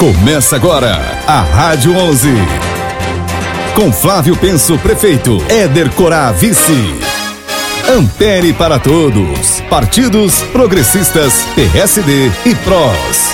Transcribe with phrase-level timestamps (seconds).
[0.00, 0.96] Começa agora
[1.26, 2.28] a Rádio 11.
[3.76, 5.36] Com Flávio Penso, prefeito.
[5.50, 6.72] Éder Corá, vice.
[7.86, 9.60] Ampere para todos.
[9.68, 13.28] Partidos progressistas, PSD e PROS.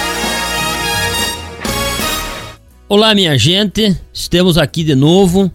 [2.89, 3.97] Olá, minha gente.
[4.13, 5.49] Estamos aqui de novo.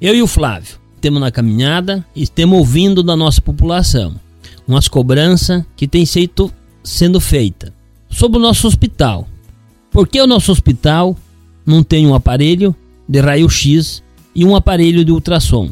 [0.00, 0.80] Eu e o Flávio.
[1.00, 4.16] Temos na caminhada e estamos ouvindo da nossa população.
[4.66, 6.52] Umas cobranças que tem sido
[6.82, 7.72] sendo feita
[8.10, 9.28] sobre o nosso hospital
[9.96, 11.16] por que o nosso hospital
[11.64, 12.76] não tem um aparelho
[13.08, 14.02] de raio-x
[14.34, 15.70] e um aparelho de ultrassom?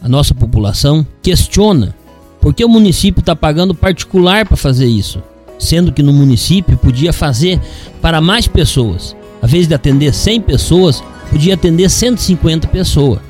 [0.00, 1.94] A nossa população questiona
[2.40, 5.22] por que o município está pagando particular para fazer isso,
[5.58, 7.60] sendo que no município podia fazer
[8.00, 9.14] para mais pessoas.
[9.42, 13.20] A vez de atender 100 pessoas, podia atender 150 pessoas.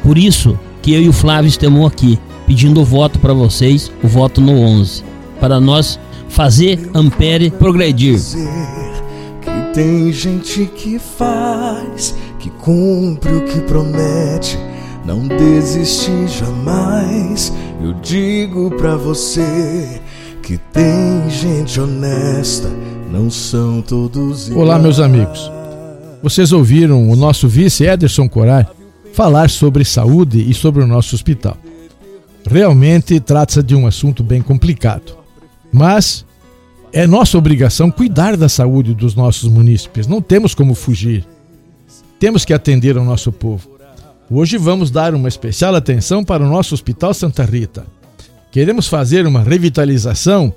[0.00, 4.06] Por isso que eu e o Flávio estamos aqui, pedindo o voto para vocês, o
[4.06, 5.02] voto no 11,
[5.40, 8.20] para nós fazer Ampere progredir.
[9.72, 14.58] Tem gente que faz, que cumpre o que promete,
[15.02, 17.50] não desiste jamais.
[17.82, 19.98] Eu digo pra você
[20.42, 22.68] que tem gente honesta,
[23.10, 24.62] não são todos iguais.
[24.62, 25.50] Olá, meus amigos.
[26.22, 28.66] Vocês ouviram o nosso vice Ederson Corai
[29.14, 31.56] falar sobre saúde e sobre o nosso hospital.
[32.44, 35.16] Realmente trata-se de um assunto bem complicado.
[35.72, 36.26] Mas
[36.92, 41.26] é nossa obrigação cuidar da saúde dos nossos munícipes, não temos como fugir.
[42.18, 43.78] Temos que atender ao nosso povo.
[44.30, 47.86] Hoje vamos dar uma especial atenção para o nosso Hospital Santa Rita.
[48.50, 50.54] Queremos fazer uma revitalização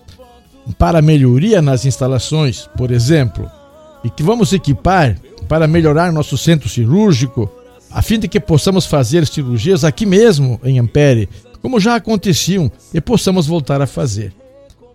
[0.77, 3.49] para melhoria nas instalações, por exemplo,
[4.03, 7.49] e que vamos equipar para melhorar nosso centro cirúrgico,
[7.89, 11.29] a fim de que possamos fazer cirurgias aqui mesmo em Ampere,
[11.61, 14.33] como já aconteciam, e possamos voltar a fazer.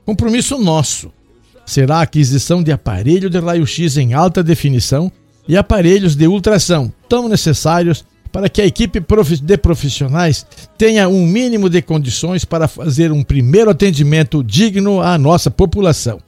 [0.05, 1.11] Compromisso nosso
[1.71, 5.11] será a aquisição de aparelho de raio-x em alta definição
[5.47, 9.01] e aparelhos de ultrassom, tão necessários para que a equipe
[9.43, 10.45] de profissionais
[10.77, 16.21] tenha um mínimo de condições para fazer um primeiro atendimento digno à nossa população.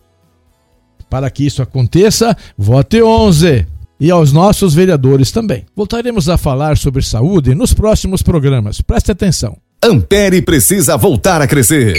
[1.10, 3.66] Para que isso aconteça, vote 11
[3.98, 5.66] e aos nossos vereadores também.
[5.74, 8.80] Voltaremos a falar sobre saúde nos próximos programas.
[8.80, 9.56] Preste atenção.
[9.82, 11.94] Ampere precisa voltar a crescer.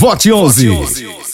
[0.00, 0.68] Vote 11.
[0.68, 1.33] Vote 11.